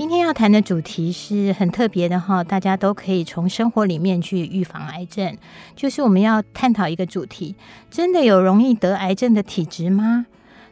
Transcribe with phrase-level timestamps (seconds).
[0.00, 5.36] 今天要谈的主题是很特别的哈，大家都可以从生活里面去预防癌症。
[5.76, 7.54] 就是我们要探讨一个主题：
[7.90, 10.24] 真的有容易得癌症的体质吗？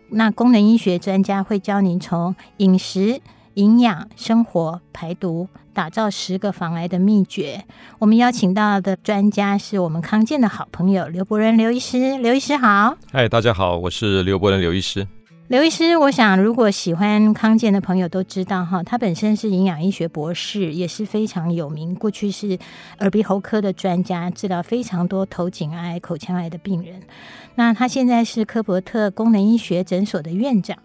[0.09, 3.20] 那功能医学专家会教您从饮食、
[3.53, 7.67] 营养、生活、排毒，打造十个防癌的秘诀。
[7.98, 12.17] 我们邀请到的专家是我们康健的好朋友刘伯仁刘医师。
[12.17, 15.06] 刘医师好，嗨，大家好，我是刘伯仁刘医师。
[15.48, 21.95] 刘医师，我想如果喜欢康健的朋友都知道哈，他本身是营养医学博士，也是非常有名。
[21.95, 22.59] 过去是
[22.98, 27.00] 耳鼻喉科的专家，治疗非常多头颈癌、口腔癌的病人。
[27.55, 30.77] 那他现在是科伯特功能医学诊所的院长。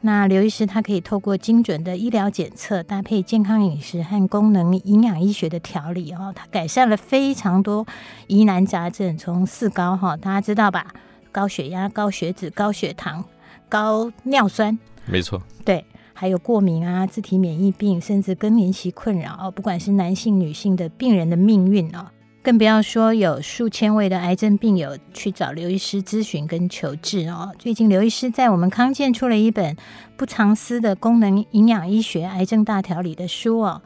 [0.00, 7.86] 那刘医师他可以透过精准的医疗检测，搭配健康饮食和功能营养医学的调理哦，他改善了非常多
[8.26, 10.88] 疑难杂症，从四高哈，大家知道吧？
[11.30, 13.24] 高血压、高血脂、高血糖。
[13.70, 14.76] 高尿酸，
[15.06, 22.08] 没错，对，还有过敏啊、自体免疫病，甚至更年期困扰哦，不管是男性、女性的病人的命运哦，
[22.42, 27.52] 更不要说有数千位的癌症病友去找刘医师咨询跟求治哦。
[27.58, 29.76] 最近刘医师在我们康健出了一本
[30.16, 33.80] 不藏私的功能营养医学癌症大调理的书哦，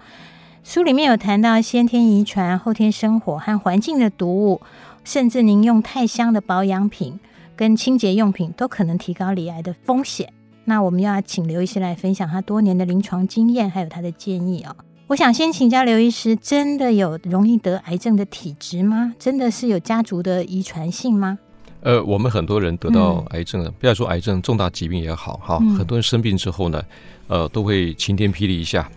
[0.64, 4.62] 书里面有谈到先天遗传、后天生活和环境的毒物，
[5.04, 7.20] 甚至您用太香的保养品。
[7.56, 10.32] 跟清洁用品都可能提高罹癌的风险。
[10.64, 14.74] 那我们要请刘医师来分享他多年的临床经验，还有他的建议哦。
[15.06, 19.14] 我想先请教刘医师，真的有容易得癌症的体质吗？
[19.18, 21.38] 真的是有家族的遗传性吗？
[21.82, 26.82] 呃，我们很多人得到癌症了，嗯、不要说癌症，重大疾病也好，哈，嗯、很多人生病之后呢，
[27.28, 28.90] 呃，都会晴天霹雳一下，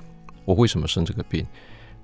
[0.45, 1.45] 我为什么生这个病？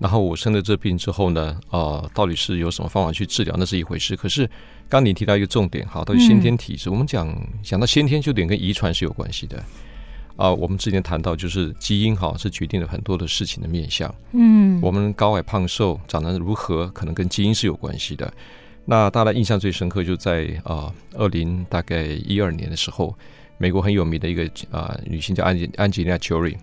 [0.03, 3.55] 然后我生了这病之后呢，呃，到底是有什么方法去治疗？
[3.57, 4.17] 那是一回事。
[4.17, 4.49] 可是
[4.89, 7.33] 刚你提到一个重点，哈，到底先天体质，嗯、我们讲
[7.63, 9.57] 讲到先天，就点跟遗传是有关系的。
[10.35, 14.13] 啊、呃，我们之前谈到就是基因，哈，是决定了很多的事情的面相。
[14.33, 18.29] 嗯，我们高矮胖瘦长得如何，可能跟基因是有关系的。
[18.83, 23.15] 那大家印象最深刻就在啊，二零大概一二年的时候，
[23.57, 26.57] 美国很有名的一个啊、呃、女性叫安吉安吉丽娜·裘里。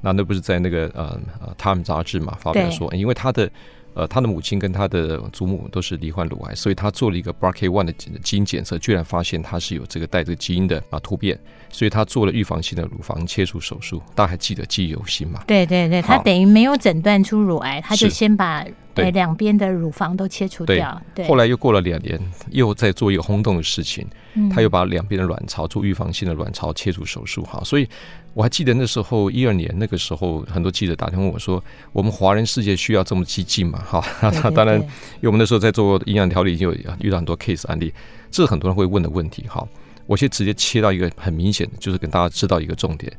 [0.00, 3.50] 那那不是在那个呃呃《Time》杂志嘛发表说，因为他的
[3.98, 7.92] 呃他的母亲跟他的祖母都是罹患乳癌，所以他做了一个 BRCA1 的
[8.22, 11.36] 基因检测，居然发现他是有这个带这个基因的啊突变，
[11.68, 14.00] 所以他做了预防性的乳房切除手术。
[14.14, 15.42] 大家还记得记忆犹新吗？
[15.48, 18.64] 对对对，他等于没有诊断出乳癌，他就先把
[18.94, 21.02] 对两边的乳房都切除掉。
[21.12, 22.20] 对，后来又过了两年，
[22.50, 24.06] 又在做一个轰动的事情，
[24.54, 27.42] 他又把两边的卵巢做预防性的卵巢切除手术。
[27.42, 27.88] 哈，所以。
[28.34, 31.60] 我还记得那时候一二年那个时候，很多记者打电话问我说
[31.90, 37.92] ：“我们华人世界需要这么激进嘛？”哈， 当然，因为我们那时候在做营养调理，已经有遇到很多 case 案例，
[38.30, 39.44] 这是很多人会问的问题。
[39.48, 39.66] 哈，
[40.06, 43.12] 我先直接切到一个很明显的，就是跟大家知道一个重点。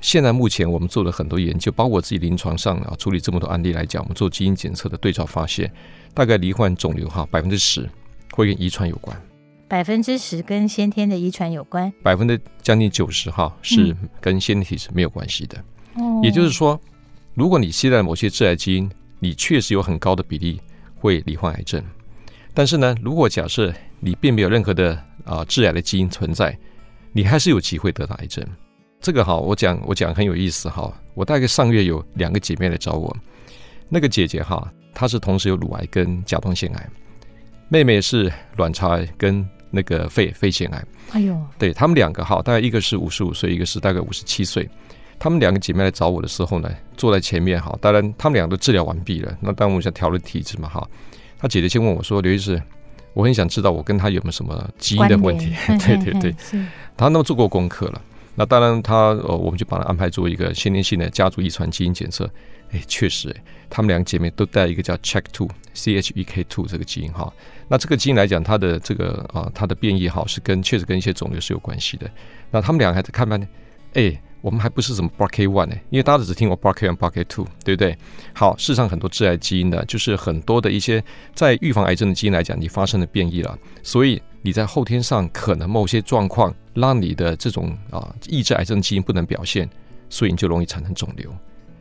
[0.00, 5.70] 现在目前我们做了很多研究，包括我自己临床上啊处理这么多案例来讲，我们做基因检测的对照发现，
[6.14, 7.86] 大概罹患肿瘤哈百分之十
[8.32, 9.14] 会跟遗传有关。
[9.68, 15.62] 百分之十跟先天的遗传有关，百分之将近九十哈是跟先天体质没有关系的。
[15.96, 16.80] 嗯、也就是说，
[17.34, 18.90] 如果你携带某些致癌基因，
[19.20, 20.60] 你确实有很高的比例
[20.96, 21.80] 会罹患癌症。
[22.52, 24.94] 但是呢，如果假设你并没有任何的
[25.24, 26.58] 啊、呃、致癌的基因存在，
[27.12, 28.44] 你还是有机会得到癌症。
[29.00, 30.92] 这个哈，我讲我讲很有意思哈。
[31.14, 33.16] 我大概上月有两个姐妹来找我，
[33.88, 36.90] 那个姐姐哈，她是同时有乳癌跟甲状腺癌，
[37.68, 39.48] 妹妹是卵巢癌跟。
[39.72, 44.68] 那个肺肺腺癌，哎呦，对他们两个哈，大概一个是五十五岁，一个是大概五十七岁。
[45.20, 49.36] 他们两个姐妹来找我的时候呢，坐在前面哈，当然他们两个都治疗完毕了。
[49.40, 50.84] 那当然我想调了体质嘛哈。
[51.38, 52.60] 他姐姐先问我说：“刘医师，
[53.12, 55.52] 我很想知道我跟他有没有什么基因的问题？”
[55.86, 56.34] 对对对，
[56.96, 58.02] 他那么做过功课了。
[58.34, 62.28] 那当然他呃，我们就把他安排做一个先天性的家族遗传基因检测。
[62.72, 67.30] 哎，确实哎，他们两个姐妹都带一个叫 Check Two C H E K Two 这个基因哈。
[67.68, 72.08] 那这个基因来讲，它的这个啊，它的变异哈是跟确实跟一些肿瘤是有关系的。
[72.50, 73.48] 那他们两个还在看半天，
[73.94, 75.74] 哎，我们还不是什么 BRCA1 呢？
[75.90, 77.96] 因为大家只听过 BRCA1、BRCA2，对不对？
[78.34, 81.02] 好，事实上很多致癌基因的，就是很多的一些
[81.34, 89.68] 在预防癌症的基因来讲，你发生了变异了，所以你在后天上可能某些状况让你的这种啊抑制癌症基因不能表现，
[90.08, 91.30] 所以你就容易产生肿瘤。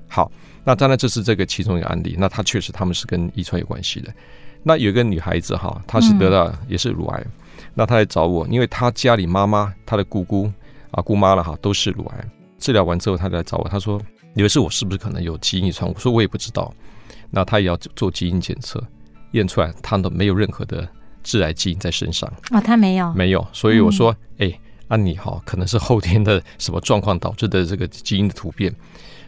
[0.07, 0.31] 好。
[0.65, 2.15] 那当然，这是这个其中一个案例。
[2.19, 4.13] 那它确实他们是跟遗传有关系的。
[4.61, 7.31] 那有一个女孩子哈，她是得了也是乳癌，嗯、
[7.73, 10.51] 那她来找我，因为她家里妈妈、她的姑姑
[10.91, 12.29] 啊、姑妈了哈，都是乳癌。
[12.59, 13.99] 治疗完之后，他来找我，他说
[14.35, 16.73] ：“以为是我是不是可能有基因遗传？”我说：“我也不知道。”
[17.31, 18.83] 那他也要做基因检测，
[19.31, 20.87] 验出来他都没有任何的
[21.23, 22.31] 致癌基因在身上。
[22.51, 23.47] 哦，他没有，没有。
[23.53, 24.53] 所以我说：“哎、嗯，
[24.89, 28.73] 那、欸啊、你哈，可能是后天的什么状况导致的这个基因的突变。”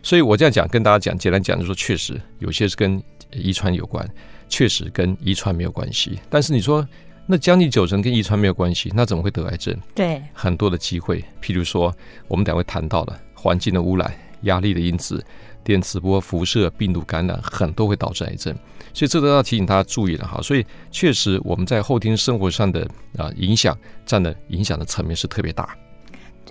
[0.03, 3.01] 所以我这样讲，跟大家讲，简单讲就是说，确实有些是跟
[3.31, 4.07] 遗传有关。
[4.49, 6.85] 确实跟遗传没有关系，但是你说
[7.31, 9.73] 那将近九成跟遗传没有关系，那怎么会得癌症？
[9.95, 11.95] 对，很多的机会，譬如说
[12.27, 15.23] 我们等会谈到的环境的污染、压力的因子、
[15.63, 18.53] 电磁波、辐射、病毒感染，很多会导致癌症，
[18.93, 20.41] 所以这都要提醒大家注意了哈。
[20.41, 22.85] 所以确实我们在后天生活上的
[23.17, 25.73] 啊影响占的影响的层面是特别大。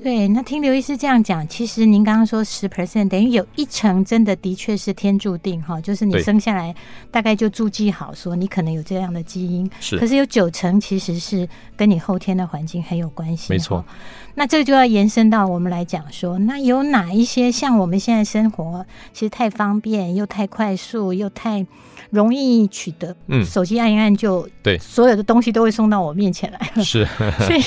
[0.03, 6.75] 对，那听刘医师这样讲，其实您刚刚说十 percent 等于有一成真的的确是天注定哈，就是你生下来
[7.11, 9.99] 大概就注记好说你可能有这样的基因，是。
[9.99, 13.85] 可是有九成其实是跟你后天的环境很有关系，没错。
[14.35, 21.67] 那这个就要延伸到我们来讲说，那有哪一些像我们现在生活其实太方便又太快速又太
[22.09, 27.07] 容易取得，嗯，手机按一按就对，所有的东西都会送到我面前来，是，
[27.47, 27.63] 所以。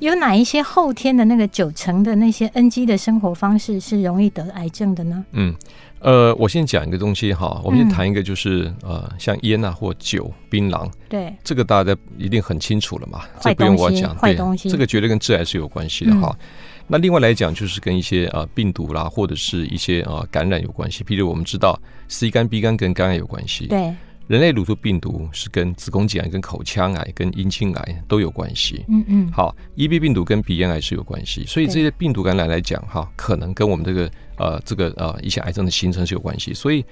[0.00, 5.24] 有哪一些后天的那个九成的那些 NG 的生活方式是容易得癌症的呢？
[5.32, 5.54] 嗯，
[6.00, 16.36] 呃，我先讲一个东西哈，我们先谈一个就是、嗯、呃，像烟啊或酒、槟榔，对，这个大家一定很清楚了嘛，这不用我讲，坏东西，这个绝对跟致癌是有关系的哈。
[16.38, 16.46] 嗯、
[16.88, 23.94] 那另外来讲，就是跟一些呃病毒啦，或者是一些呃感染有关系，比如我们知道 C 肝、B 肝跟肝癌有关系，对。
[24.26, 28.82] 人类乳头病毒是跟子宫颈癌、跟口腔癌、跟阴茎癌都有关系。
[28.88, 29.30] 嗯嗯。
[29.30, 36.54] 好，EB 病毒跟鼻咽癌是有关系，所以这些病毒感染来讲，哈，可能跟我们这个呃这个呃一些癌症的形成是有关系。
[36.54, 36.82] 所以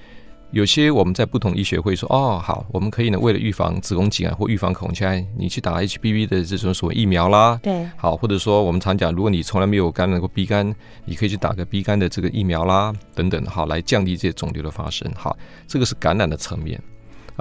[0.50, 7.58] 有些我们在不同医学会说，哦，好，我们可以呢为了预防子宫颈癌或预防口腔癌，你去打 HPV 的这种所谓疫苗啦。
[7.62, 7.88] 对。
[7.96, 10.74] 好，或者说我们常讲，如果你从来没有感染过 B 肝，
[11.06, 15.10] 你可以去打个 B 肝的这个疫苗啦，等等，好，来降低这些肿瘤的发生。
[15.16, 15.34] 好，
[15.66, 16.78] 这个是感染的层面。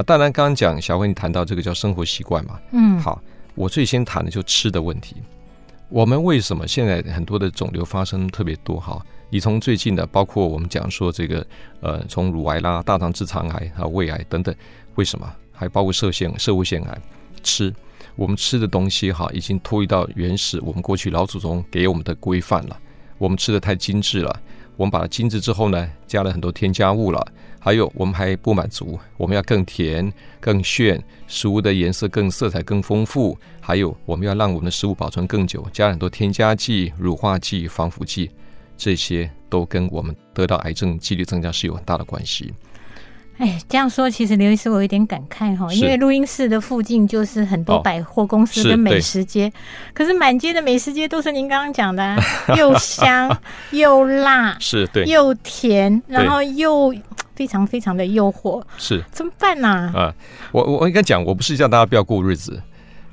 [0.02, 3.22] 啊，当然，刚刚讲小辉，你谈到这个叫生活习惯嘛，嗯，好，
[3.54, 5.18] 我最先谈的就吃的问题。
[5.90, 8.80] 我们为什么现在很多的肿瘤发生特别多？
[8.80, 9.00] 哈，
[9.30, 11.46] 你从最近的，包括我们讲说这个，
[11.82, 14.56] 呃，从乳癌啦、大肠直肠癌啊、胃癌等等，
[14.96, 15.32] 为什么？
[15.52, 16.98] 还包括射腺、射物腺癌，
[17.44, 17.72] 吃
[18.16, 22.80] 我们吃的东西哈，已经脱离到原始我们过去老祖宗给我们的规范了。
[23.20, 24.42] 我们吃的太精致了，
[24.82, 27.24] 我们把它精致之后呢，加了很多添加物了。
[27.60, 33.38] 还有，我们还不满足，我们要更甜、更炫，食物的颜色更色彩更丰富。
[33.60, 38.32] 还有，我们要让我们的食物保存更久，加很多添加剂、乳化剂、防腐剂，
[38.76, 42.52] 这些都跟我们得到癌症几率增加是有很大的关系。
[43.38, 52.24] 哎，这样说其实刘医师我有点感慨哈，因为录音室的附近就是很多百货公司跟美食街，哦、是可是满街的美食街都是您刚刚讲的、啊，
[52.56, 53.36] 又香
[53.72, 56.94] 又辣，是对，又甜，然后又
[57.36, 59.92] 非常非常的诱惑，是怎么办呢、啊？
[59.98, 60.16] 啊，
[60.52, 62.62] 我我应该讲，我不是叫大家不要过日子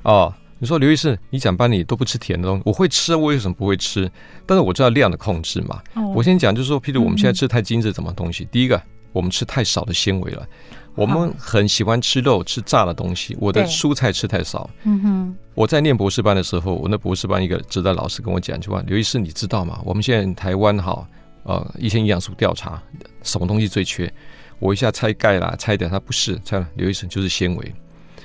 [0.03, 0.31] 哦。
[0.61, 4.11] 你说刘医师，你讲班里都不吃甜的东西，我会吃，我为什么不会吃？
[4.45, 5.81] 但是我知道量的控制嘛。
[5.93, 8.43] 哦、我先讲，就是说，譬如我们现在吃太精致，什么东西？
[8.43, 8.79] 嗯、第一个。
[9.11, 10.47] 我们吃太少的纤维了，
[10.95, 13.35] 我们很喜欢吃肉、吃炸的东西。
[13.39, 14.69] 我的蔬菜吃太少。
[14.83, 15.35] 嗯哼。
[15.55, 19.81] 我在念博士班的时候，我那博士班一个指导老师跟我讲一句话：“刘医师，你知道吗？
[19.83, 21.05] 我们现在台湾哈，
[21.43, 22.81] 呃，一些营养素调查，
[23.23, 24.11] 什么东西最缺？
[24.59, 27.75] 我一下猜钙啦，猜的他不是，猜刘医生就是纤维。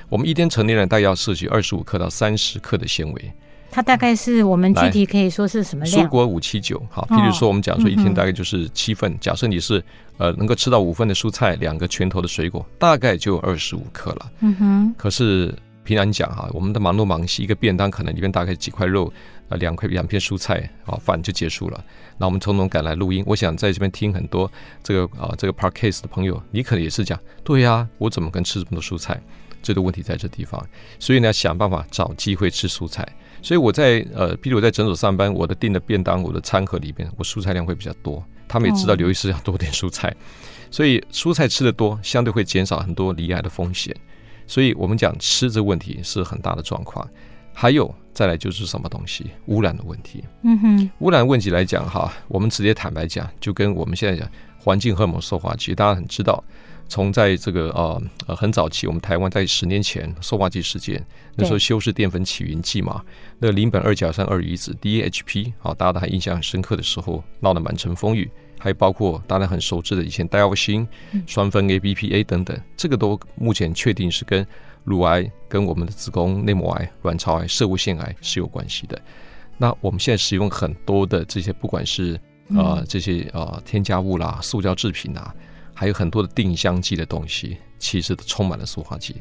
[0.09, 3.33] 我们一天成年人大概要摄取二十五克到三十克的纤维。”
[3.75, 6.07] 它大概是我们具体可以说是什么量？
[6.07, 9.11] 蔬果五七九，好，譬如说我们讲说一天大概就是七份。
[9.11, 9.83] 哦嗯、假设你是
[10.17, 14.31] 呃能够吃到五份的蔬菜，两个拳头的水果，大概就二十五克了。
[14.43, 14.95] 嗯哼。
[14.97, 15.53] 可是
[15.83, 19.13] 平常讲哈，我们的忙碌忙西，一个便当可能里面大概几块肉，
[19.49, 21.85] 呃，两块两片蔬菜，啊，饭就结束了。
[22.17, 24.49] 那我们匆匆赶来录音，我想在这边听很多
[24.85, 29.21] 这个啊这个 par case 的朋友，你可能也是讲，对呀、啊，我怎么跟吃这么多蔬菜？
[29.65, 30.65] 这个问题在这地方，
[31.01, 33.05] 所以呢，想办法找机会吃蔬菜。
[33.43, 38.23] 所以我在呃，比如我在诊所上班，我的订的便当，我的餐盒里边，我蔬菜量会比较多。
[38.47, 40.15] 他们也知道刘医师要多点蔬菜，
[40.71, 43.95] 所以蔬菜吃的多，相对会减少很多离癌的风险。
[44.47, 47.09] 所以我们讲吃这问题是很大的状况。
[47.57, 50.25] 还有再来就是什么东西污染的问题。
[50.43, 54.29] 嗯哼，污染问题来讲哈，我们直接坦白讲，就跟我们现在讲
[54.59, 56.43] 环境荷尔蒙塑化剂，大家很知道。
[56.89, 61.05] 从在这个呃呃很早期，我们台湾在十年前塑化剂事件，
[61.37, 63.03] 那时候修饰淀粉起云剂嘛，
[63.39, 68.31] 那个邻苯二甲酸二乙酯 DHP 啊，大家都还印象很深刻的时候，闹得满城风雨。
[68.57, 70.89] 还包括大家很熟知的以前戴奥辛、
[71.27, 74.47] 双酚 ABPA 等等，这个都目前确定是跟
[74.85, 78.99] 乳癌跟我们的子宫内膜癌、卵巢癌、射物腺癌是有关系的。
[79.59, 82.19] 那我们现在使用很多的这些，不管是
[82.57, 85.35] 呃这些呃添加物啦、塑胶制品啊，
[85.75, 89.17] 还有很多的定香剂的东西，其实都充满了塑化剂。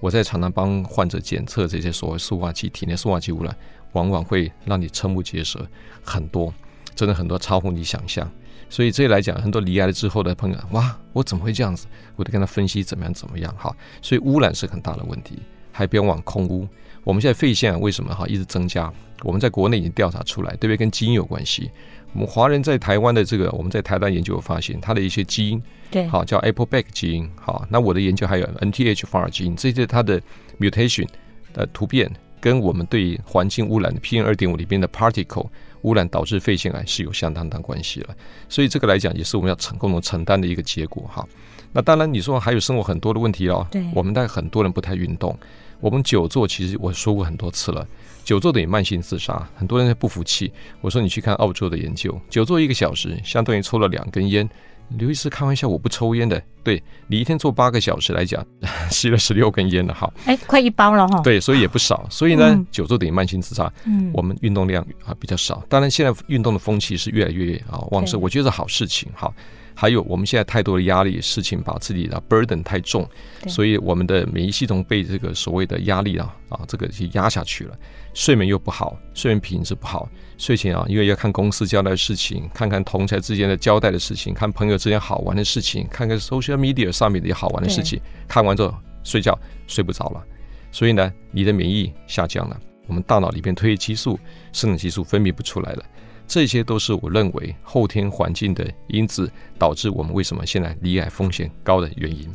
[0.00, 3.56] 我在常常帮患者检测这些所谓塑化剂，体内塑化剂污染，
[3.92, 5.66] 往往会让你瞠目结舌，
[6.04, 6.52] 很多，
[6.94, 8.30] 真的很多超乎你想象。
[8.68, 11.86] 所以这里来讲，很多罹癌了之后的朋友，哇，我怎么会这样子？
[12.16, 13.74] 我得跟他分析怎么样怎么样哈。
[14.02, 15.38] 所以污染是很大的问题，
[15.72, 16.68] 还不要往空污。
[17.02, 18.92] 我们现在肺腺为什么哈一直增加？
[19.22, 20.76] 我们在国内已经调查出来，对不对？
[20.76, 21.70] 跟基因有关系。
[22.14, 30.20] 我们华人在台湾的这个，我们在台湾研究有发现，它的一些基因，对，好叫 Appleback 基因，好，那我的研究还有 NTHFR 基因，这些它的
[30.60, 31.08] mutation
[31.52, 35.48] 的突变，跟我们对环境污染的 PM 二点五里边的 particle
[35.82, 38.14] 污染导致肺腺癌是有相当大关系了。
[38.48, 41.26] 所以这个来讲，也是我们要承共同承担的一个结果哈。
[41.72, 45.36] 那当然，你说还有生活很多的问题哦，对，我们大概很多人不太运动，
[45.84, 47.86] 我们久坐，其实我说过很多次了。
[48.24, 50.50] 久坐等于慢性自杀，很多人不服气。
[50.80, 54.48] 我说你去看澳洲的研究，久坐一个小时，相当于抽了两根烟。
[54.96, 56.42] 刘医师开玩笑，我不抽烟的。
[56.62, 58.42] 对，你一天坐八个小时来讲，
[58.90, 61.20] 吸了十六根烟了，好，哎，快一包了哈。
[61.20, 62.06] 对，所以也不少。
[62.08, 63.70] 所以呢，嗯、久坐等于慢性自杀。
[63.84, 65.62] 嗯，我们运动量啊比较少。
[65.68, 69.10] 当然，现在运动的风气是越来越啊旺盛，我觉得是好事情。
[69.14, 69.34] 好。
[69.74, 73.08] 还有我们现在太多的压力事情，把自己的 burden 太重，
[73.48, 77.76] 所以我们的免疫系统被这个所谓的压力啊啊这个就压下去了，
[78.14, 90.24] 睡眠又不好，睡眠品质不好，睡前啊因为要看公司交代的事情，看看同才之间的交代的事情，看朋友之间好玩的事情，看看 social media 上面的好玩的事情，看完之后睡觉睡不着了，
[90.70, 94.18] 所以呢你的免疫下降了，我们大脑里边褪黑激素、
[94.52, 95.84] 生长激素分泌不出来了。
[96.26, 102.28] 这些都是我认为后天环境的因子导致我们为什么现在离癌风险高的原因。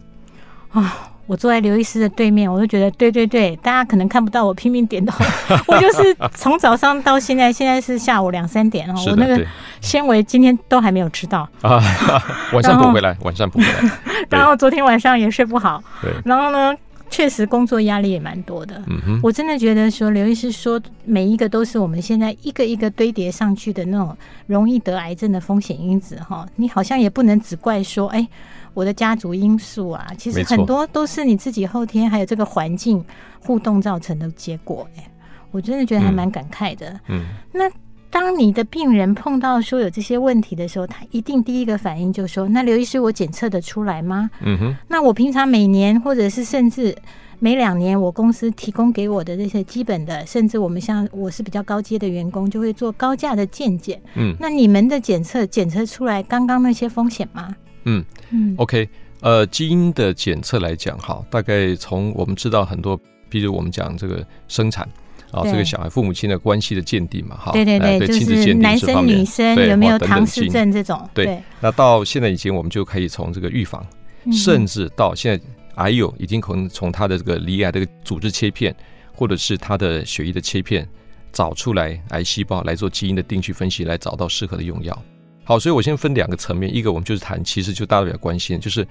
[0.72, 1.10] 啊！
[1.26, 5.16] 我坐在刘医师的对面，我就觉得对对对，大家可能看不到我拼命点头，
[5.68, 9.46] 我就是从早上到现在，现在是下午两三点哦，我那个
[9.80, 11.48] 纤维今天都还没有吃到。
[11.62, 11.80] 啊，
[12.52, 13.92] 晚上补回来，晚上补回来，
[14.28, 16.76] 然后昨天晚上也睡不好，对，然后呢？
[17.10, 18.82] 确实，工作压力也蛮多的。
[18.88, 24.16] 嗯哼，我真的觉得说，刘医师说每一个都是我们现在一个一个堆叠上去的那种
[24.48, 26.48] 容易得癌症的风险因子哈。
[26.56, 28.28] 你好像也不能只怪说，哎，
[28.74, 33.04] 我的家族因素啊，其实很多都是你自己后天还有这个环境
[33.40, 34.88] 互动造成的结果。
[34.98, 35.10] 哎，
[35.52, 37.00] 我真的觉得还蛮感慨的。
[37.08, 37.70] 嗯，那。
[38.12, 44.76] 当你的病人碰到说有这些问题的时候，他一定第一个反应就说：“那刘医师，我检测得出来吗？”嗯哼。
[44.88, 46.96] 那我平常每年或者是甚至
[47.38, 54.02] 每两年，我公司提供给我的这些基本的，甚至我们像我是比较高阶的员工，就会做高价的健检。
[54.16, 54.36] 嗯。
[54.40, 57.56] 那你们的检测检测出来刚刚那些风险吗？
[57.84, 58.56] 嗯嗯。
[58.58, 58.90] OK，
[59.22, 63.00] 呃，基因的检测来讲，哈，大概从我们知道很多，
[63.30, 64.90] 比如我们讲这个生产。
[65.32, 71.42] 啊，这个小孩父母亲的关系的鉴定嘛，哈，对对对，就是男生女生有没有唐氏症这种，对。
[71.60, 73.86] 那到现在已经，我们就可以从这个预防，
[74.32, 75.46] 甚至到现在
[75.76, 78.76] 癌友已经可能从他的这个离癌的组织切片，
[79.14, 80.88] 或者是他的血液的切片，
[81.32, 84.98] 找出来癌细胞来做基因的定序分析，来找到适合的用药。
[85.44, 88.88] 好，所以我先分两个层面，一个我们就是谈，其实就大家比较关心，就是。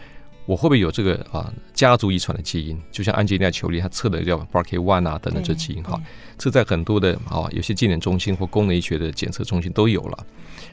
[0.48, 2.80] 我会不会有这个啊家族遗传的基因？
[2.90, 6.00] 就像安吉丽娜·裘丽，她测的叫 BRCA1 啊等等这基因哈，
[6.38, 10.26] 这在很多的啊有些健检中心或功能医学的检测中心都有了。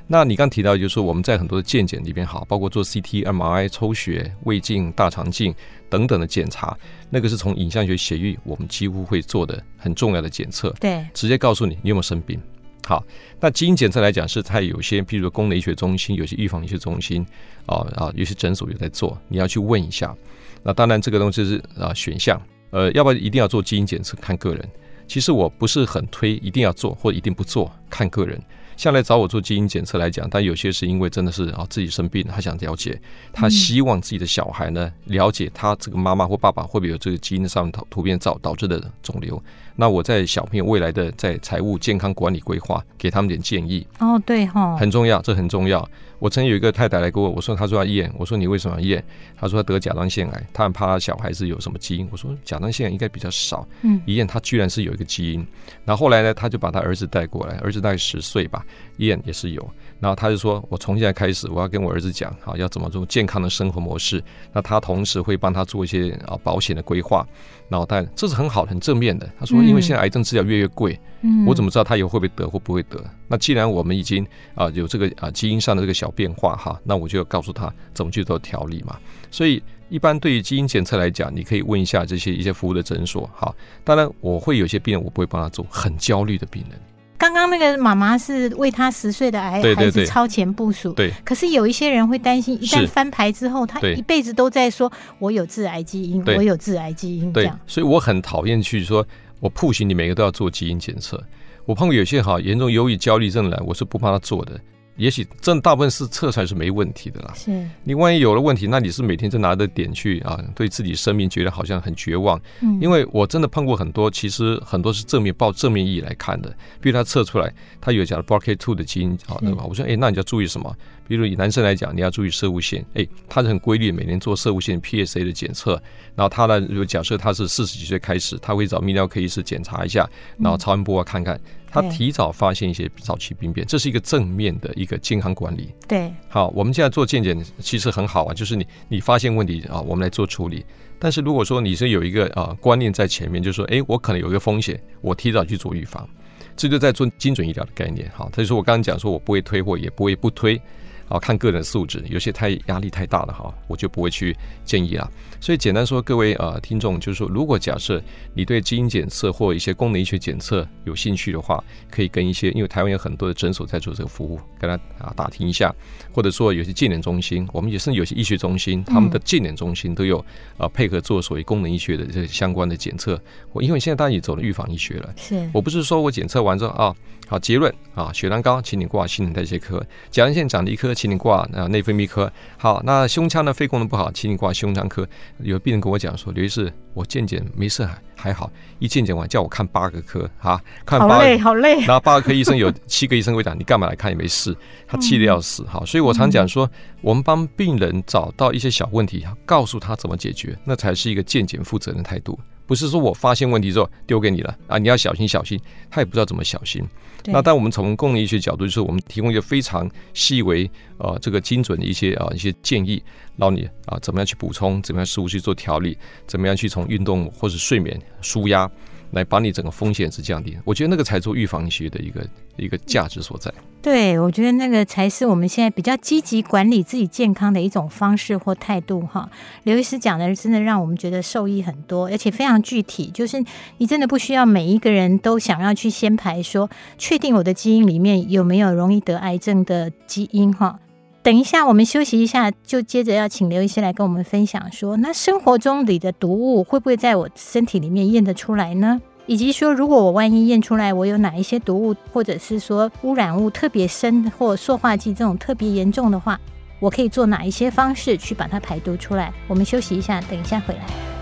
[0.08, 5.54] 那你刚提到就是说我们在很多的健检里边哈，包括做 CT、MRI、抽血、胃镜、大肠镜
[5.90, 6.78] 等等的检查，
[7.10, 12.40] 那个是从影像学血域我们几乎会做的很重要的检测，对，直接告诉你你有没有生病。
[12.88, 13.04] 好，
[13.40, 17.26] 那基因检测来讲是它有些，譬如说功能医学中心，有些预防医学中心，
[17.66, 20.16] 啊啊，有些诊所有在做，你要去问一下。
[20.62, 22.40] 那当然这个东西是啊选项，
[22.70, 24.70] 呃，要不要一定要做基因检测，看个人。
[25.08, 28.40] 其实我不是很推一定要做或一定不做，看个人。
[28.78, 33.02] 像来找我做基因检测来讲，但有些是因为真的是啊自己生病，他想了解，
[33.32, 39.42] 他希望自己的小孩呢了解他这个妈妈或爸爸会不会有这个基因上突突变造导致的肿瘤。
[39.76, 43.86] 那我在小朋友未来的在财务健康管理规划，给他们点建议。
[44.00, 45.88] 哦，对哈，很重要，这很重要。
[46.18, 49.04] 我曾经有一个太太来跟我，我说她说要验，我说你为什么要验？
[49.36, 52.08] 她说她得甲状腺癌，她很怕她小孩子有什么基因。
[52.10, 55.46] 我说甲状腺癌应该比较少，嗯，一验她居然是有一个基因。
[55.84, 58.66] 然后后来呢，她就把她儿子带过来，儿子大概十岁吧，
[58.96, 59.70] 一验也是有。
[60.06, 64.24] 然后他就说：“我从现在开始，我要跟我儿子讲，好要怎么做健康的生活模式。
[64.54, 67.26] 那他同时会帮他做一些啊保险的规划。
[67.70, 69.28] 然后，但这是很好很正面的。
[69.40, 73.04] 他说，因为现在癌症治疗越越贵，嗯，我怎么知道他以后会不会得或不会得？
[73.28, 78.96] 那既然我们已经啊、呃、有这个啊、呃、基因上的这个小变化哈，那我就要告诉他怎么去做调理嘛。
[79.32, 79.60] 所以
[79.90, 83.56] 一般对于基因检测来讲，你可以问一下这些一些服务的诊所好。
[83.84, 86.80] 当然我会有些病人我不会帮他做，很焦虑的病人。
[87.18, 91.12] 刚刚那个妈妈是为她十岁的癌孩子超前部署，对。
[91.24, 97.60] 可是有一些人会担心，一旦翻牌之后，他一辈子都在说“我有致癌基因，我有致癌基因”这样。
[97.66, 99.06] 所以我很讨厌去说，
[99.40, 101.22] 我 push 你每个都要做基因检测。
[101.66, 104.60] 我碰过有些哈严重忧郁、焦虑症来，我是不帮他做的。
[104.98, 107.34] 也许真大部分是测出来是没问题的啦。
[107.36, 107.52] 是，
[107.84, 112.40] 你万一有了问题，那你是每天就拿着点去啊，对自己生命觉得好像很绝望。
[112.62, 116.50] 嗯，因为我真的碰过很多，其实很多是正面抱正面意义来看的。
[116.80, 119.66] 比如他测出来，他有讲 BRCA2 的基因啊，对吧？
[119.68, 120.76] 我说，哎，那你要注意什么？
[121.08, 125.74] 比如以男生来讲，你要注意射物线，哎，他是很规律，每年做射物线 PSA 的检测。
[126.16, 130.10] 然后他呢，如果假设他是四十几岁开始，他会找泌尿科医师检查一下，
[130.40, 131.40] 然后超音波啊看看。
[131.76, 135.74] 他提早发现一些早期病变，这是一个正面的一个健康管理。
[135.88, 140.66] 对，好，我们现在做健检其实很好啊，就是你你发现问题啊，我们来做处理。
[140.98, 146.08] 但是如果说你是有一个啊观念在前面，就是说，哎，我可能有一个风险，我提早去做预防，
[146.56, 148.10] 这就在做精准医疗的概念。
[148.16, 150.60] 好，他就说我刚刚讲说我不会推或也不会不推。
[151.08, 155.10] 好，看个人素质，有些太压力太大了哈，我就不会去建议了。
[155.40, 158.02] 所以简单说，各位呃听众，就是说，如果假设
[158.34, 165.72] 你对基因检测或一些功能医学检测有兴趣的话，可以跟一些，因为台湾有很多的诊所在做这个服务，跟他啊打听一下，
[166.12, 170.24] 或者说有些健检中心，我们也是有些医学中心，他们的健检中心都有
[170.58, 173.22] 呃配合做所谓功能医学的这个相关的检测。
[173.54, 176.96] 我因为现在大家也走了预防医学了，是我不是说我检测完之后啊。
[177.28, 179.80] 好，结论啊，血糖高，请你挂新陈代谢科；
[180.12, 182.32] 甲状腺长了一颗，请你挂啊内分泌科。
[182.58, 185.08] 好，那胸腔的肺功能不好，请你挂胸腔科。
[185.40, 188.50] 有病人跟我讲说，刘医师，我健检没事还还好，
[188.80, 191.80] 一健检完叫我看八个科，哈，看八个，好累好累。
[191.82, 194.56] 然后八个科医生有七个医生会讲，你干嘛来看也没事，
[194.88, 195.66] 他气得要死。
[195.68, 196.70] 好，所以我常讲说，
[197.02, 202.40] 我们帮病人找到一些小问题，告诉他怎么解决，那才是一个健检负责任的态度。
[202.66, 206.84] 不是说我发现问题之后丢给你了啊，你要小心小心，他也不知道怎么小心。
[207.28, 213.02] 那但我们从功能医学角度，就是我们提供一个非常细微呃这个精准的一些啊、呃、一些建议，
[213.36, 215.98] 让你啊怎么样去补充，怎么样食物去做调理，
[216.28, 218.70] 怎么样去从运动或是睡眠舒压。
[219.16, 223.52] 来把你整个风险值降低，我觉得那个才做预防医学的一个一个价值所在。
[223.82, 229.30] 对，我觉得那个才是我们现在比较积极管理自己健康的一种方式或态度哈。
[229.64, 233.44] 刘医师讲的真的让我们觉得受益很多，而且非常具体，就是
[233.78, 240.80] 你真的不需要每一个人都想要去先排说，确定我的基因里面有没有容易得癌症的基因哈。
[241.26, 249.02] 等一下，我们休息一下，就接着要请刘医师来跟我们分享说，那生活中里的毒物会不会在我身体里面验得出来呢？
[249.26, 256.40] 以及说，如果我万一验出来我有哪一些毒物，或者是说污染物特别深或塑化剂这种特别严重的话，
[256.80, 259.34] 我可以做哪一些方式去把它排毒出来？
[259.48, 261.15] 我们休息一下，等一下回来。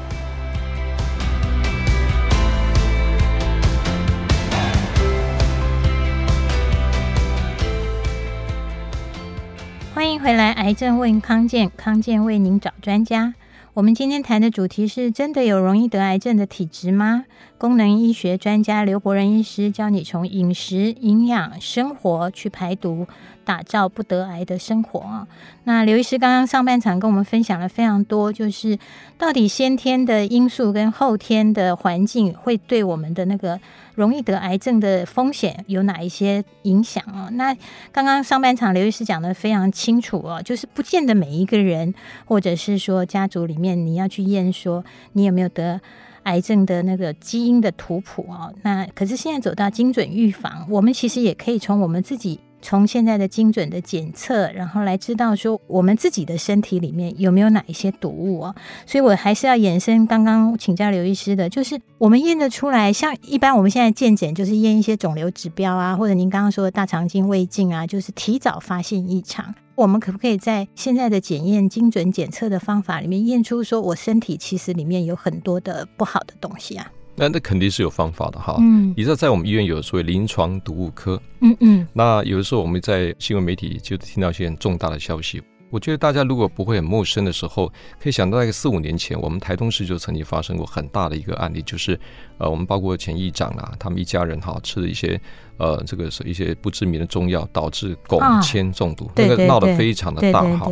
[10.23, 13.33] 回来，癌症问康健，康健为您找专家。
[13.73, 17.25] 我们今天谈的主题是：真的有容易得癌症的体质吗？
[17.57, 23.05] 功能医学专家刘伯仁医师教你从饮食、营养、生活去排毒。
[23.45, 25.27] 打造不得癌的生活啊！
[25.65, 28.79] 那刘医师刚刚上半场跟我们分享了非常多，就是
[29.17, 33.59] 到底先天的因素跟后天的环境会对我们的那个
[33.95, 37.29] 容易得癌症的风险有哪一些影响哦？
[37.33, 37.55] 那
[37.91, 41.93] 刚刚上半场刘医师讲的非常清楚哦，就是不见得每一个人，
[42.25, 45.79] 或者是说家族里面你要去验说你有没有得
[46.23, 48.53] 癌症的那个基因的图谱哦。
[48.63, 52.39] 那可是现在走到精准预防，我们其实也可以从我们自己。
[52.63, 58.55] 从现在的精准的检测，然后来知道说我们自己的身体里面有没有哪一些毒物啊？
[58.87, 69.53] 所以我还是要延伸刚刚请教刘医师的，就是我们验得出来，像一般我们现在健检就是验一些肿瘤指标啊，或者您刚刚说的大肠镜、胃镜啊，就是提早发现异常。
[69.75, 76.91] 我们可不可以在现在的检验精准检测的方法里面验出说我身体其实里面有很多的不好的东西啊？
[77.15, 78.55] 那那肯定是有方法的哈。
[78.59, 81.21] 嗯，你知道在我们医院有所谓临床毒物科。
[81.41, 81.87] 嗯嗯。
[81.93, 85.41] 那有的时候我们在新闻媒体就听到一些很重大的消息。
[85.69, 87.67] 我觉得大家如果不会很陌生的时候，
[87.99, 91.99] 可以想到一个四五年前，我们台东市就曾经发生过很大的一个案例，就是
[92.37, 95.19] 呃，我们包括前议长啊，他们一家人哈吃了一些
[95.57, 100.71] 呃这个是一些不知名的中药，导致汞铅中毒，那个闹得非常的大哈。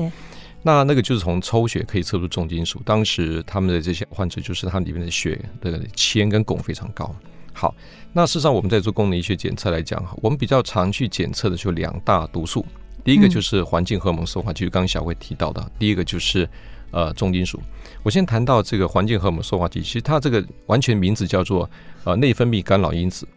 [0.64, 7.14] 那那个就是从抽血可以测出重金属，当时他们的这些患者就是他们里面的血的铅跟汞非常高，
[7.54, 7.74] 好，
[8.14, 12.66] 那事实上我们在做功能医学检测来讲，我们比较常去检测的就两大毒素，
[13.04, 16.48] 第一个就是环境荷尔蒙塑化，就是刚刚小慧提到的；第一个就是
[16.92, 17.60] 呃重金属。
[18.04, 21.70] 我先谈到这个环境荷尔蒙塑化剂，其实它这个完全名字叫做
[22.04, 23.28] 呃内分泌干扰因子，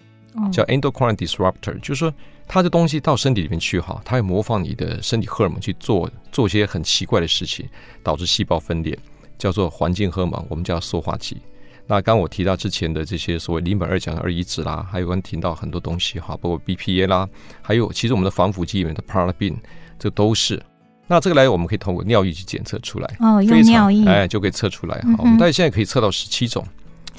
[0.53, 2.13] 叫 endocrine disruptor，就是说
[2.46, 7.66] 它的东西到身体里面去哈，它会模仿你的身体荷尔蒙去做做些很奇怪的事情，
[8.02, 8.96] 导致细胞分裂，
[9.38, 11.38] 叫做环境荷尔蒙，我们叫塑化剂。
[11.87, 17.28] 那刚刚我提到之前的这些所谓邻苯二甲二乙酯啦，还有刚提到很多东西哈，包括 BPA 啦，
[17.61, 19.57] 还有其实我们的防腐剂里面的 Parabin，
[19.98, 20.62] 这都是。
[21.07, 25.09] 那这个来我们可以通过尿液去检测出来哦，用尿液哎就可以测出来哈。
[25.09, 26.66] 嗯、我们大概现在可以测到十七种，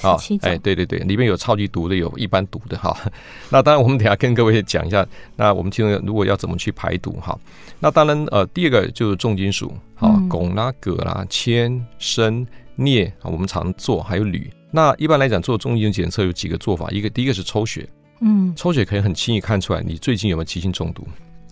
[0.00, 2.96] 好，哎对对对，里面有超级毒的，有一般毒的哈。
[3.50, 5.06] 那当然我们等下跟各位讲一下，
[5.36, 7.38] 那我们听众如果要怎么去排毒哈。
[7.80, 14.50] 那当然呃第二个就是重金属，好，汞啦、铬啦、铅、砷、镍啊，我们常做还有铝。
[14.70, 16.90] 那一般来讲，做重金属检测有几个做法。
[16.90, 17.88] 一个，第一个是抽血，
[18.20, 21.06] 嗯，抽血可以很轻易看出来你最近有没有急性中毒。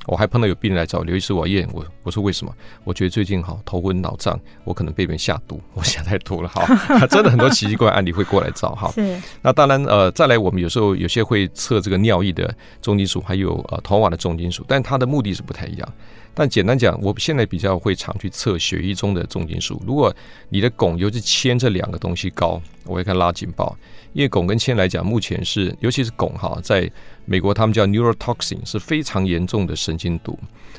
[0.07, 2.55] 我还碰到有病人来找刘医师，我验我，我说为什么？
[2.85, 6.67] 我觉得最近好头昏脑胀，我可能被别人下毒， 我想太多了哈。
[7.09, 8.91] 真的很多奇奇怪怪案例会过来找哈。
[8.93, 9.21] 是。
[9.43, 15.93] 那当然呃，再来我们有时候有些会测这个尿液的重金属，还有呃头发的重金属，但它的目的是不太一样。
[16.37, 19.81] 但简单讲，我现在比较会常去测血液中的重金属。
[19.87, 20.13] 如果
[20.49, 23.77] 你的汞尤其铅这两个东西高，我会看拉警报。
[24.15, 26.91] 因为汞跟铅来讲，目前是尤其是汞哈，在
[27.25, 30.39] 美国他们叫 neurotoxin 是非常严重的神经毒。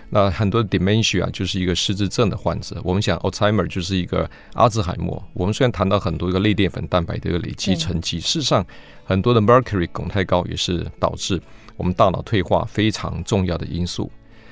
[0.10, 2.80] 那很多 dementia 就是一个失智症的患者。
[2.84, 5.22] 我们想 Alzheimer 就是一个阿兹海默。
[5.34, 8.66] 我们虽然谈到很多一个类淀粉蛋白的一个累积沉积，事实上
[9.04, 11.42] 很多的 mercury 汞太高也是导致
[11.76, 14.12] 我们大脑退化非常重要的因素。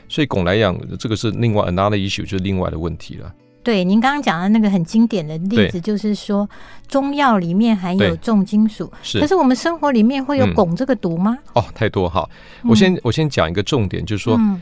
[0.09, 3.33] 所以汞来讲，这个是另外 another issue，就是另外的问题了。
[3.63, 6.47] 对，您刚刚讲的那个很经典的例子，就是说
[6.87, 9.19] 中药里面含有重金属，是。
[9.19, 11.37] 可是我们生活里面会有汞这个毒吗？
[11.55, 12.29] 嗯、哦，太多哈。
[12.63, 14.35] 我先、嗯、我先讲一个重点，就是说。
[14.37, 14.61] 嗯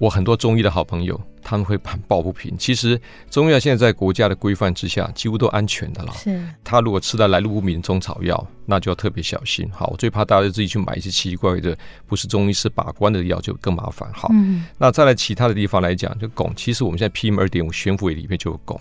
[0.00, 2.56] 我很多中医的好朋友，他们会很抱不平。
[2.58, 3.00] 其实
[3.30, 6.12] 中药现在在国家的规范之下，几乎都安全的了。
[6.12, 6.40] 是。
[6.62, 9.68] 他如果吃到来路不明的中草药，那就要特别小心。
[9.72, 11.76] 好，我最怕大家自己去买一些奇奇怪怪的，
[12.06, 14.08] 不是中医师把关的药，就更麻烦。
[14.12, 18.78] 好，嗯、那再来其他的地方来讲，就汞，其实我们现在 PM 二点五悬浮里面就有汞。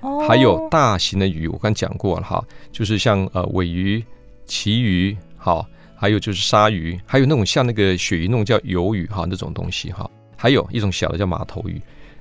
[0.00, 0.26] 哦。
[0.28, 4.04] 还有大型的鱼，我刚讲过了哈，就是像呃尾鱼、
[4.44, 10.08] 旗鱼，好，还有就是鲨鱼，还有那种像那个鳕鱼那种叫鱿鱼哈那种东西哈。
[10.36, 11.80] 还有一种小的叫马头鱼，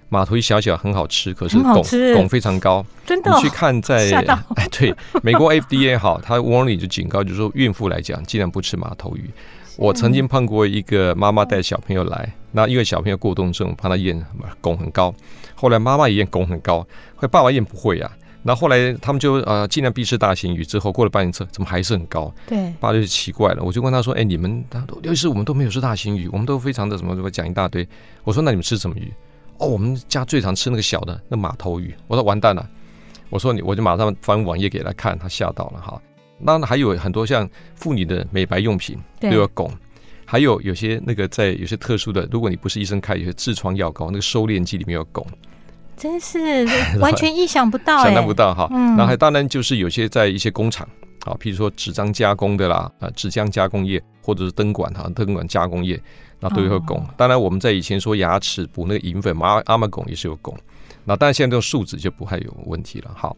[0.09, 2.85] 马头鱼小小很好吃，可是汞汞非常高。
[3.05, 4.09] 真的、哦，你去看在
[4.55, 9.29] 哎，对，美国 FDA 好，它 warning 就警告，就是说孕妇来讲尽量不吃马头鱼。
[9.77, 14.25] 我曾经碰过一个妈妈带小朋友来，那因为小朋友过动症，怕他验
[14.61, 15.13] 汞很高，
[15.53, 16.77] 后来妈妈也验汞很高，
[17.15, 18.09] 后来爸爸验不会啊。
[18.47, 22.31] 那后，后来他们就呃尽量避吃大型鱼，之后过了半年测，怎么还是很高？
[22.45, 23.63] 对，爸就奇怪了。
[23.63, 27.87] 我就问他说：“哎，你们他说，尤其是我们都没有吃大型鱼，我们都非常的什么什么讲一大堆。”
[28.23, 29.11] 我说：“那你们吃什么鱼？”
[29.57, 31.91] 哦，我们家最常吃那个小的那马头鱼。
[32.07, 32.69] 我说：“完蛋了。”
[33.31, 35.99] 我说：“你我就马上翻网页给他看，他吓到了哈。”
[36.37, 39.71] 那还有很多像妇女的美白用品都有汞，
[40.23, 45.25] 还有有些那个在有些特殊的，如果你不是医生开，有些痔疮药膏那个收敛剂里面有汞。
[45.97, 46.67] 真是
[46.99, 48.67] 完全意想不到，想象不到哈。
[48.71, 50.87] 嗯、然后还当然就是有些在一些工厂
[51.25, 56.01] 啊，譬如说纸张加工的啦，啊纸浆加工业，或者是灯管哈，灯管加工业，
[56.39, 56.97] 那都有汞。
[56.97, 60.53] 哦、当然我们在以前说牙齿补那个银粉，阿阿玛汞也是有汞。
[61.03, 63.11] 那当然现在这种树脂就不太有问题了。
[63.15, 63.37] 好，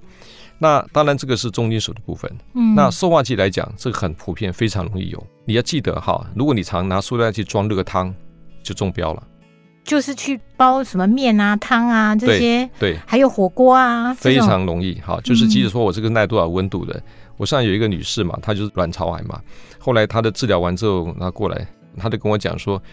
[0.57, 2.31] 那当然这个是重金属的部分。
[2.53, 5.21] 嗯，那塑化剂来讲，这个很普遍，非常容易有。
[5.45, 8.13] 你要记得哈，如果你常拿塑料去装热汤，
[8.63, 9.21] 就中标了。
[9.87, 14.99] 就是去煲什么面啊、汤啊这些，对，对还有火锅啊，非常容易。
[14.99, 17.03] 好，就是即使说我这个耐多少温度的，嗯、
[17.37, 19.41] 我上有一个女士嘛，她就是卵巢癌嘛，
[19.79, 21.65] 后来她的治疗完之后，她过来，
[21.97, 22.83] 她就跟我讲说，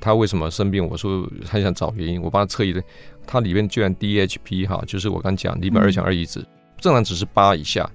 [0.00, 0.88] 她为什么生病？
[0.88, 2.80] 我说她想找原因，我帮她测一个，
[3.26, 6.40] 她里面居然 DHP 哈，就是我刚讲邻苯二甲二乙酯，
[6.78, 7.90] 正常值是八以下，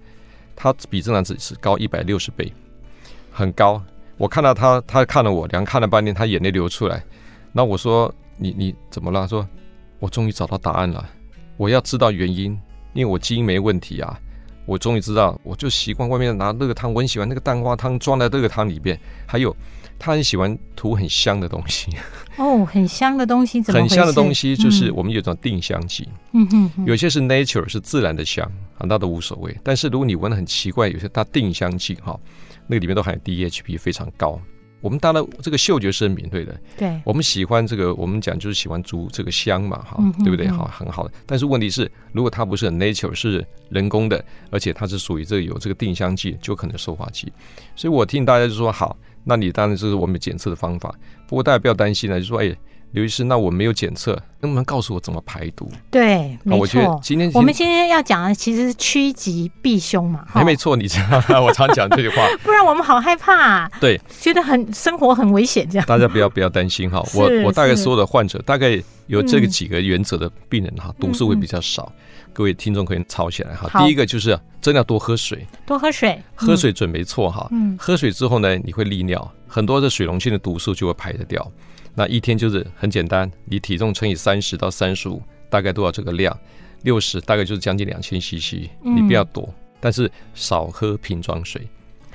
[0.54, 2.52] 她比正常值是高一百六十倍，
[3.32, 3.82] 很高。
[4.18, 7.02] 我看到她，她看了我，两看了半天，她眼泪流出来，
[7.54, 8.14] 那我说。
[8.40, 9.28] 你你怎么了？
[9.28, 9.48] 说，
[10.00, 11.08] 我终于找到答案了。
[11.58, 12.58] 我要知道原因，
[12.94, 14.18] 因为我基因没问题啊。
[14.66, 18.98] 我终于知道，我就习惯外面拿热汤，我很喜欢那个蛋花汤装在热汤里边。
[19.26, 19.56] 还有，
[19.98, 21.92] 他很喜欢涂很香的东西。
[22.38, 23.80] 哦，很香的东西怎么？
[23.82, 26.08] 很香的东西就是我们有种定香剂。
[26.34, 28.46] 嗯哼，有些是 nature 是自然的香
[28.78, 29.58] 啊，那都无所谓。
[29.64, 32.18] 但是如果你闻的很奇怪，有些它定香剂哈，
[32.68, 34.40] 那个里面都含有 DHP 非常高。
[34.82, 40.48] 我们当然这个嗅觉是很敏锐的，对，我们喜欢这个，我们讲就是喜欢足这个香嘛，哈、嗯，对不对？
[40.48, 41.14] 好，很好的。
[41.26, 47.32] 但是问题是，如果它不是很 nature，是人工的，而且它是属于这个有这个定香剂，就可能塑化剂。
[47.76, 50.94] 所以我听大家就说好，那你当然这是我们检测的方法。
[51.28, 52.56] 不过大家不要担心了，就说哎。
[52.92, 55.72] 刘医师，那我没有检测，能不能告诉我怎么排毒？
[55.92, 56.60] 对，没错。
[56.60, 60.26] 我觉得今天我们今天要讲的其实是趋吉避凶嘛。
[60.34, 62.28] 没 没错，你知道 我常讲这句话。
[62.44, 63.72] 不然我们好害怕啊。
[63.80, 65.86] 对，觉得很生活很危险这样。
[65.86, 71.92] 大家不要不要担心哈，我我大概所有的患者大概有这个几个原则的病人哈，毒素会比较少。
[72.34, 73.84] 各位听众可以抄起来哈。
[73.84, 77.48] 第一个就是真的要多喝水，多喝水，喝水准没错哈。
[77.52, 77.78] 嗯。
[77.80, 81.52] 喝水之后呢，你会利尿，很多的水溶性的毒素就会排得掉。
[81.96, 86.38] 那一天就是很简单，你体重乘以三十到三十五，大概多少这个量，
[86.84, 91.68] 六十大概就是将近两千 CC，你不要多，但是少喝瓶装水，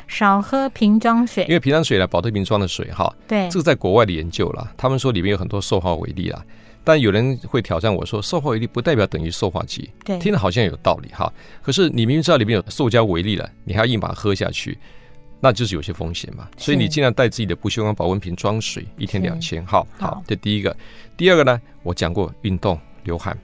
[0.07, 6.43] 少喝瓶装水，因为瓶装水呢，保特瓶装的水哈，对，这个在国外的研究啦，他们说里面有很多塑化微粒啦，
[6.83, 14.79] 但有人会挑战我说，塑化微粒不代表等于塑化剂，对，听着好像有道理哈，可是你明明知道里面有塑胶微粒了，你还要硬把它喝下去。
[15.41, 19.65] 那就是有些风险嘛，所以你尽量带自己的不锈钢保温瓶装水，一天两千。
[19.67, 20.75] 好，好，这第一个。
[21.17, 23.37] 第二个呢，我讲过运动流汗，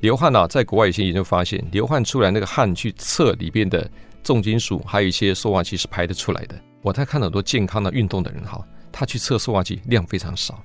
[0.00, 3.88] 流汗呢、啊，在国外有些研究发现，流汗出来那个汗去测里边的
[4.22, 6.58] 重金属，还有一些塑化剂是排得出来的。
[6.80, 10.62] 我在看很多健康的运动的人哈，他去测塑化剂量非常少，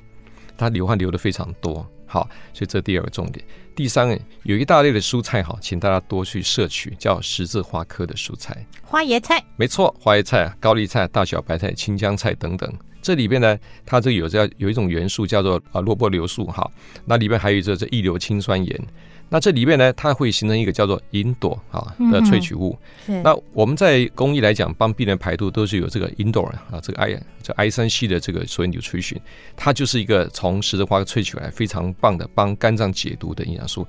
[0.57, 1.85] 他流汗流的非常多。
[2.13, 3.43] 好，所以这第二个重点。
[3.75, 12.71] 第三个，有一大类的蔬菜哈，请大家多去摄取，叫十字花科的蔬菜，花椰菜，没错，花椰菜、高丽菜、大小白菜、青江菜等等。
[13.01, 16.69] 这里边呢，它这有这有一种元素叫做啊萝卜硫素哈，
[17.03, 18.87] 那里边还有这这一硫氰酸盐。
[19.33, 22.77] 那这里面呢，它会形成一个叫做吲哚啊的萃取物。
[23.07, 29.17] 嗯、那我们在公益来讲，帮病人排毒都是有这个吲哚啊，这个 I 这 I 三 C 的这个所谓 nutrition，
[29.55, 33.87] 它就是一个从十字花科萃取来非常棒的帮肝脏解毒的营养素。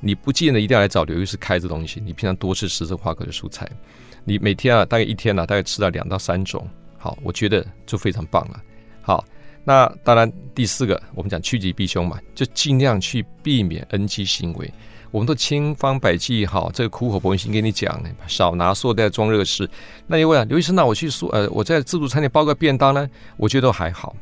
[0.00, 3.66] 你不见得一定要来找刘医师开这东西，你平常多吃十字花科的蔬菜，
[4.22, 6.68] 你每天啊大概一天啊大概吃到两到三种，
[6.98, 8.60] 好，我觉得就非常棒了。
[9.00, 9.24] 好。
[9.64, 14.72] 那当然，第四个我们讲趋吉避凶嘛，就尽量去避免 NG 行为。
[15.10, 19.68] 我们都千方百计好，这个苦口婆心跟你讲，少拿塑料袋装热食。
[20.06, 23.08] 那你问啊，刘医生，那我去说呃，我在自助餐厅包个便当呢？
[23.36, 24.14] 我觉得都还好。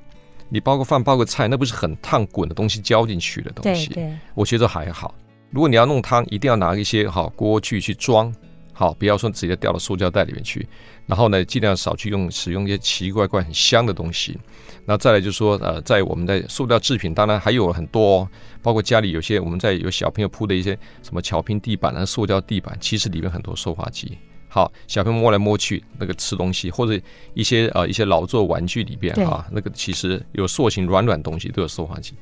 [0.50, 3.87] 你包个饭，包个菜，那不是很烫滚的东西浇进去的东西。
[3.88, 5.14] 对对，我觉得还好。
[5.50, 8.33] 如果你要弄汤，一定要拿一些好锅具去装。
[8.82, 10.66] 好，不要说直接掉到塑胶袋里面去。
[11.06, 14.36] 然后呢，尽量少去用使用一些奇奇怪怪很香的东西。
[14.84, 18.28] 那再来就是说，呃，在我们的塑料制品，当然还有很多哦，
[18.60, 24.18] 包括家里有些我们在有小朋友铺的一些什么巧拼地板啊、塑胶地板，其实里面很多塑化剂。
[24.48, 27.00] 好，小朋友摸来摸去，那个吃东西或者
[27.34, 32.14] 一些呃一些劳作玩具里边啊，那个其实有塑形软软东西都有塑化剂。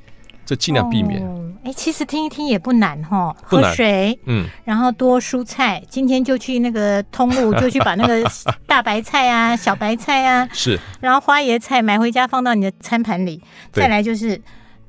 [0.45, 1.23] 这尽量避免。
[1.63, 5.83] 哎、哦，其实听一听也不难哈，喝水，嗯，然后多蔬菜。
[5.89, 8.23] 今天就去那个通路，就去把那个
[8.67, 13.43] 大白菜啊、小白菜啊，是，然后花椰菜买回家放到你的餐盘里。
[13.73, 14.41] 再来就是。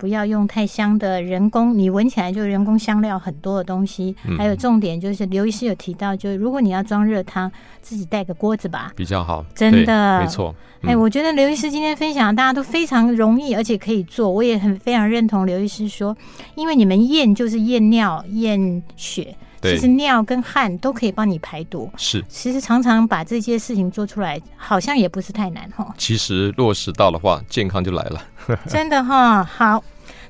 [0.01, 4.15] 不要用太香的人工，你闻起来就是人工香料很多的东西。
[4.27, 7.51] 嗯、还有重点就是，刘医师有提到，就是如果你要装热汤，
[7.83, 9.45] 自己带个锅子吧，比较好。
[9.53, 10.55] 真的，没错。
[10.81, 14.27] 哎、嗯，我觉得刘医师今天分享，大家都非常容易，而且可以做。
[14.27, 16.17] 我也很非常认同刘医师说，
[16.55, 21.87] 因为你们验就是验尿、验血，其实尿跟汗都可以帮你排毒。
[21.95, 25.93] 是，其实常常把这些事情做出来，好像也不是太难哈。
[25.95, 28.19] 其实落实到的话，健康就来了。
[28.67, 29.83] 真的哈，好。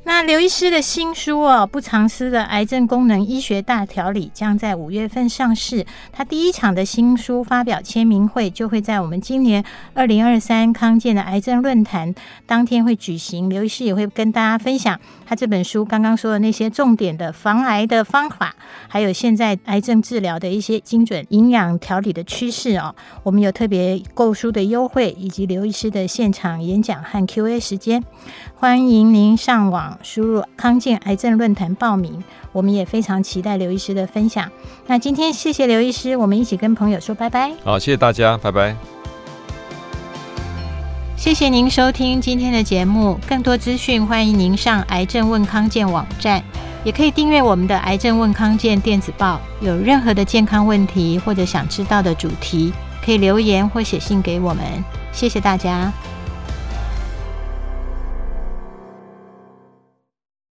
[0.04, 5.86] 那刘医师的新书哦，不藏私的癌症功能医学大调理将在五月份上市。
[6.12, 12.14] 他第一场的新书发表签名会就会在我们今年二零二三康健的癌症论坛
[12.48, 13.48] 当天会举行。
[13.48, 18.56] 刘医师也会跟大家分享他这本书刚刚说的那些重点的防癌的方法，
[18.88, 22.96] 还有现在癌症治疗的一些精准营养调理的趋势哦。
[23.22, 28.04] 我们有特别购书的优惠，以及刘医师的现场演讲和 Q&A 时间，
[28.56, 29.99] 欢迎您上网网。
[30.01, 34.49] 输入康健癌症论坛报名，我们也非常期待刘医师的分享。
[34.88, 37.51] 那今天谢谢刘医师，我们一起跟朋友说拜拜。
[37.63, 38.75] 好，谢谢大家，拜拜。
[41.17, 46.41] 谢谢您收听今天的节目，更多资讯欢迎您上癌症问康健网站，
[46.84, 49.39] 也可以订阅我们的癌症问康健电子报。
[49.60, 52.73] 有任何的健康问题或者想知道的主题，
[53.06, 54.63] 可以留言或写信给我们。
[55.12, 55.91] 谢谢大家。